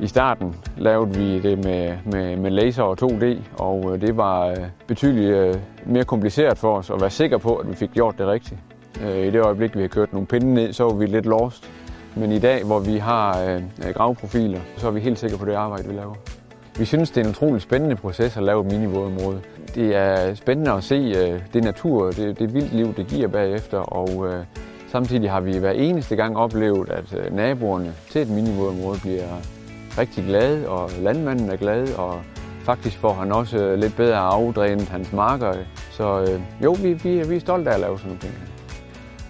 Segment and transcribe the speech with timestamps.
[0.00, 3.24] I starten lavede vi det med, med, med laser og 2D,
[3.58, 5.54] og øh, det var øh, betydeligt øh,
[5.86, 8.60] mere kompliceret for os at være sikre på, at vi fik gjort det rigtigt.
[9.00, 11.70] I det øjeblik, vi har kørt nogle pinde ned, så var vi lidt lost.
[12.14, 13.60] Men i dag, hvor vi har
[13.94, 16.14] gravprofiler, så er vi helt sikre på det arbejde, vi laver.
[16.78, 19.40] Vi synes, det er en utrolig spændende proces at lave et minivådområde.
[19.74, 21.12] Det er spændende at se
[21.54, 24.26] det natur, det, det vildt liv, det giver bagefter, og
[24.88, 29.28] samtidig har vi hver eneste gang oplevet, at naboerne til et minivådområde bliver
[29.98, 32.22] rigtig glad, og landmanden er glad, og
[32.64, 35.54] faktisk får han også lidt bedre afdrænet hans marker.
[35.90, 38.34] Så øh, jo, vi, vi, vi er stolte af at lave sådan nogle ting.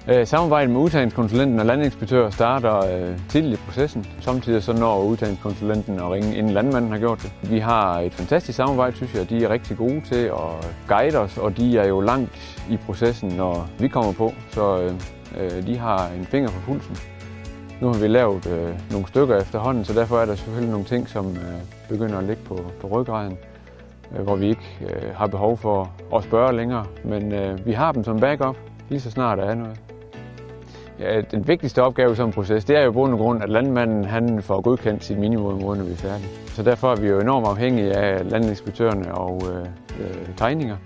[0.09, 4.07] Øh, samarbejdet med udtagningskonsulenten og landinspektør starter øh, tidligt i processen.
[4.21, 7.51] Samtidig så når udtagningskonsulenten at ringe, inden landmanden har gjort det.
[7.51, 9.31] Vi har et fantastisk samarbejde, synes jeg.
[9.31, 12.31] De er rigtig gode til at guide os, og de er jo langt
[12.71, 14.33] i processen, når vi kommer på.
[14.51, 14.93] Så øh,
[15.41, 16.97] øh de har en finger på pulsen.
[17.85, 21.09] Nu har vi lavet øh, nogle stykker efterhånden, så derfor er der selvfølgelig nogle ting,
[21.09, 23.39] som øh, begynder at ligge på, på ryggraden,
[24.17, 26.87] øh, hvor vi ikke øh, har behov for at spørge længere.
[27.05, 28.57] Men øh, vi har dem som backup,
[28.89, 29.81] lige så snart der er noget.
[31.01, 34.05] Ja, den vigtigste opgave som proces, det er jo i bund og grund, at landmanden
[34.05, 36.29] han får godkendt sit minimum, når vi er færdige.
[36.47, 39.61] Så derfor er vi jo enormt afhængige af landinspektørerne og øh,
[40.01, 40.77] øh tegninger,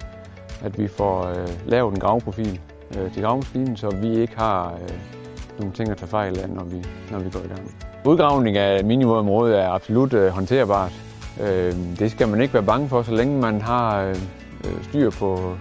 [0.64, 2.60] at vi får øh, lavet en gravprofil
[2.98, 5.17] øh, til gravmaskinen, så vi ikke har øh,
[5.58, 7.74] nogle ting at tage fejl af, når vi, når vi går i gang.
[8.04, 10.92] Udgravning af minivådområdet er absolut øh, håndterbart.
[11.40, 14.16] Øh, det skal man ikke være bange for, så længe man har øh,
[14.64, 15.54] øh, styr på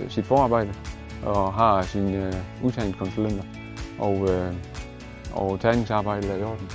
[0.00, 0.70] øh, sit forarbejde
[1.24, 2.32] og har sine øh,
[2.64, 3.44] udtagningskonsulenter
[3.98, 4.54] og, øh,
[5.34, 6.70] og tagningsarbejdet er i orden.